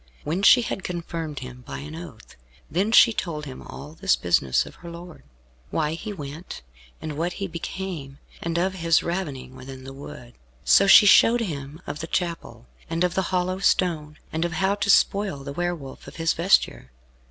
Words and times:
When 0.23 0.41
she 0.41 0.63
had 0.63 0.83
confirmed 0.83 1.41
him 1.41 1.61
by 1.61 1.77
an 1.77 1.95
oath, 1.95 2.35
then 2.71 2.91
she 2.91 3.13
told 3.13 3.45
him 3.45 3.61
all 3.61 3.93
this 3.93 4.15
business 4.15 4.65
of 4.65 4.73
her 4.81 4.89
lord 4.89 5.21
why 5.69 5.91
he 5.93 6.11
went, 6.11 6.63
and 6.99 7.15
what 7.15 7.33
he 7.33 7.45
became, 7.45 8.17
and 8.41 8.57
of 8.57 8.73
his 8.73 9.03
ravening 9.03 9.55
within 9.55 9.83
the 9.83 9.93
wood. 9.93 10.33
So 10.65 10.87
she 10.87 11.05
showed 11.05 11.41
him 11.41 11.83
of 11.85 11.99
the 11.99 12.07
chapel, 12.07 12.65
and 12.89 13.03
of 13.03 13.13
the 13.13 13.21
hollow 13.29 13.59
stone, 13.59 14.17
and 14.33 14.43
of 14.43 14.53
how 14.53 14.73
to 14.73 14.89
spoil 14.89 15.43
the 15.43 15.53
Were 15.53 15.75
Wolf 15.75 16.07
of 16.07 16.15
his 16.15 16.33
vesture. 16.33 16.89